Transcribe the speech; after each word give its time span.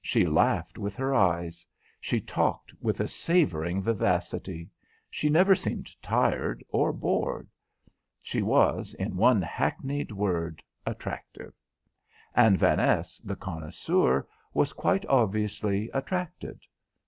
She 0.00 0.26
laughed 0.26 0.78
with 0.78 0.94
her 0.94 1.12
eyes; 1.12 1.66
she 2.00 2.20
talked 2.20 2.72
with 2.80 3.00
a 3.00 3.08
savouring 3.08 3.82
vivacity. 3.82 4.70
She 5.10 5.28
never 5.28 5.56
seemed 5.56 6.00
tired 6.00 6.62
or 6.68 6.92
bored. 6.92 7.48
She 8.22 8.42
was, 8.42 8.94
in 8.94 9.16
one 9.16 9.42
hackneyed 9.42 10.12
word, 10.12 10.62
attractive. 10.86 11.52
And 12.32 12.56
Vaness, 12.56 13.20
the 13.24 13.34
connoisseur, 13.34 14.24
was 14.54 14.72
quite 14.72 15.04
obviously 15.06 15.90
attracted. 15.92 16.60